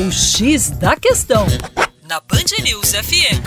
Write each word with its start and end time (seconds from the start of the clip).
O 0.00 0.12
X 0.12 0.70
da 0.70 0.94
Questão, 0.94 1.44
na 2.08 2.20
Band 2.20 2.62
News 2.62 2.92
FM. 2.92 3.42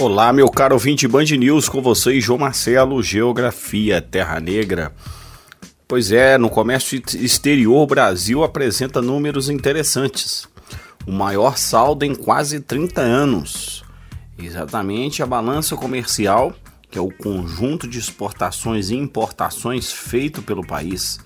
Olá, 0.00 0.32
meu 0.32 0.48
caro 0.48 0.74
ouvinte 0.74 1.06
Band 1.06 1.26
News, 1.36 1.68
com 1.68 1.82
vocês, 1.82 2.24
João 2.24 2.38
Marcelo, 2.38 3.02
Geografia, 3.02 4.00
Terra 4.00 4.40
Negra. 4.40 4.94
Pois 5.86 6.10
é, 6.10 6.38
no 6.38 6.48
comércio 6.48 7.02
exterior, 7.14 7.82
o 7.82 7.86
Brasil 7.86 8.42
apresenta 8.42 9.02
números 9.02 9.50
interessantes. 9.50 10.48
O 11.06 11.12
maior 11.12 11.58
saldo 11.58 12.06
em 12.06 12.14
quase 12.14 12.58
30 12.58 13.02
anos. 13.02 13.84
Exatamente 14.38 15.22
a 15.22 15.26
balança 15.26 15.76
comercial, 15.76 16.54
que 16.90 16.96
é 16.96 17.02
o 17.02 17.10
conjunto 17.10 17.86
de 17.86 17.98
exportações 17.98 18.88
e 18.88 18.96
importações 18.96 19.92
feito 19.92 20.40
pelo 20.40 20.66
país 20.66 21.20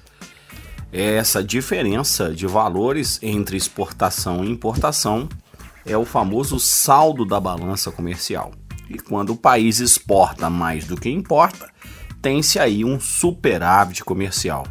essa 1.02 1.44
diferença 1.44 2.32
de 2.32 2.46
valores 2.46 3.18
entre 3.22 3.56
exportação 3.56 4.42
e 4.42 4.50
importação 4.50 5.28
é 5.84 5.96
o 5.96 6.06
famoso 6.06 6.58
saldo 6.58 7.24
da 7.24 7.38
balança 7.38 7.90
comercial. 7.90 8.52
E 8.88 8.98
quando 8.98 9.34
o 9.34 9.36
país 9.36 9.78
exporta 9.78 10.48
mais 10.48 10.86
do 10.86 10.96
que 10.96 11.10
importa, 11.10 11.68
tem-se 12.22 12.58
aí 12.58 12.84
um 12.84 12.98
superávit 12.98 14.04
comercial. 14.04 14.66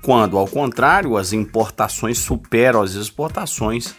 Quando, 0.00 0.38
ao 0.38 0.46
contrário, 0.46 1.16
as 1.16 1.32
importações 1.32 2.18
superam 2.18 2.80
as 2.80 2.94
exportações, 2.94 3.94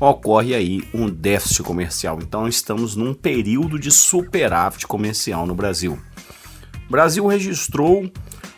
ocorre 0.00 0.54
aí 0.54 0.82
um 0.94 1.08
déficit 1.10 1.64
comercial. 1.64 2.18
Então 2.22 2.48
estamos 2.48 2.96
num 2.96 3.12
período 3.12 3.78
de 3.78 3.90
superávit 3.90 4.86
comercial 4.86 5.46
no 5.46 5.54
Brasil. 5.54 5.98
O 6.88 6.90
Brasil 6.90 7.26
registrou 7.26 8.10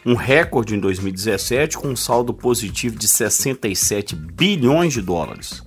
um 0.05 0.15
recorde 0.15 0.75
em 0.75 0.81
2017 0.81 1.77
com 1.79 1.89
um 1.89 1.97
saldo 1.97 2.33
positivo 2.33 2.97
de 2.97 3.07
67 3.07 4.17
bilhões 4.17 4.93
de 4.93 5.03
dólares. 5.03 5.63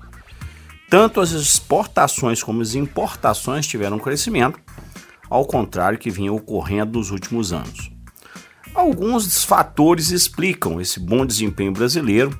Tanto 0.89 1.21
as 1.21 1.31
exportações 1.31 2.43
como 2.43 2.61
as 2.61 2.75
importações 2.75 3.65
tiveram 3.65 3.99
crescimento, 3.99 4.59
ao 5.29 5.45
contrário 5.45 5.97
que 5.97 6.11
vinha 6.11 6.31
ocorrendo 6.31 6.99
nos 6.99 7.09
últimos 7.09 7.51
anos. 7.51 7.91
Alguns 8.73 9.43
fatores 9.43 10.09
explicam 10.09 10.81
esse 10.81 10.99
bom 10.99 11.25
desempenho 11.25 11.71
brasileiro, 11.71 12.37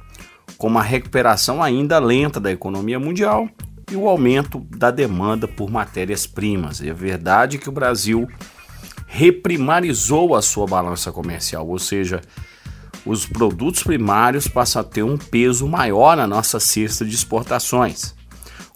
como 0.58 0.80
a 0.80 0.84
recuperação 0.84 1.62
ainda 1.62 2.00
lenta 2.00 2.40
da 2.40 2.52
economia 2.52 3.00
mundial 3.00 3.48
e 3.92 3.96
o 3.96 4.08
aumento 4.08 4.60
da 4.70 4.90
demanda 4.90 5.48
por 5.48 5.70
matérias-primas. 5.70 6.82
É 6.82 6.94
verdade 6.94 7.58
que 7.58 7.70
o 7.70 7.72
Brasil 7.72 8.28
reprimarizou 9.14 10.34
a 10.34 10.42
sua 10.42 10.66
balança 10.66 11.12
comercial, 11.12 11.68
ou 11.68 11.78
seja, 11.78 12.20
os 13.06 13.28
produtos 13.28 13.84
primários 13.84 14.48
passam 14.48 14.82
a 14.82 14.84
ter 14.84 15.04
um 15.04 15.20
peso 15.20 15.68
maior 15.68 16.18
na 16.18 16.26
nossa 16.26 16.60
cesta 16.60 17.06
de 17.06 17.14
exportações. 17.14 18.16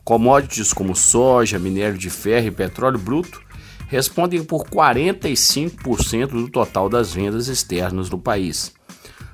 Commodities 0.04 0.74
como 0.74 0.96
soja, 0.96 1.58
minério 1.58 1.98
de 1.98 2.12
ferro 2.12 2.48
e 2.48 2.52
petróleo 2.52 3.00
bruto 3.00 3.42
respondem 3.88 4.44
por 4.44 4.66
45% 4.66 6.28
do 6.28 6.50
total 6.50 6.88
das 6.88 7.12
vendas 7.12 7.48
externas 7.48 8.08
do 8.08 8.20
país. 8.20 8.76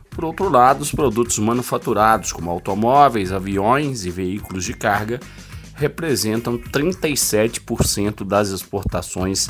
Por 0.09 0.23
outro 0.23 0.47
lado, 0.47 0.83
os 0.83 0.91
produtos 0.91 1.37
manufaturados, 1.37 2.31
como 2.31 2.49
automóveis, 2.49 3.33
aviões 3.33 4.05
e 4.05 4.09
veículos 4.09 4.63
de 4.63 4.73
carga, 4.73 5.19
representam 5.75 6.57
37% 6.57 8.23
das 8.23 8.51
exportações 8.51 9.49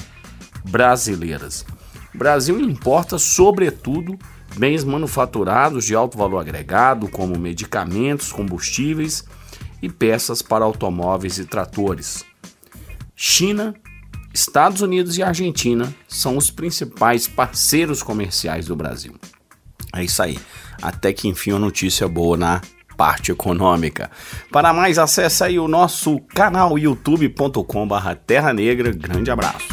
brasileiras. 0.64 1.66
O 2.14 2.18
Brasil 2.18 2.60
importa, 2.60 3.18
sobretudo, 3.18 4.18
bens 4.56 4.84
manufaturados 4.84 5.86
de 5.86 5.96
alto 5.96 6.18
valor 6.18 6.40
agregado, 6.40 7.08
como 7.08 7.38
medicamentos, 7.38 8.32
combustíveis 8.32 9.26
e 9.82 9.90
peças 9.90 10.42
para 10.42 10.64
automóveis 10.64 11.40
e 11.40 11.46
tratores. 11.46 12.24
China, 13.16 13.74
Estados 14.34 14.82
Unidos 14.82 15.18
e 15.18 15.24
Argentina 15.24 15.94
são 16.08 16.38
os 16.38 16.50
principais 16.50 17.28
parceiros 17.28 18.02
comerciais 18.02 18.66
do 18.66 18.76
Brasil. 18.76 19.16
É 19.96 20.04
isso 20.04 20.22
aí. 20.24 20.40
Até 20.82 21.14
que 21.14 21.28
enfim, 21.28 21.52
uma 21.52 21.60
notícia 21.60 22.08
boa 22.08 22.36
na 22.36 22.62
parte 22.98 23.32
econômica. 23.32 24.10
Para 24.52 24.74
mais, 24.74 24.98
acesse 24.98 25.44
aí 25.44 25.60
o 25.60 25.68
nosso 25.68 26.20
canal 26.34 26.78
youtube.com/terra 26.78 28.54
negra. 28.54 28.92
Grande 28.92 29.30
abraço. 29.30 29.73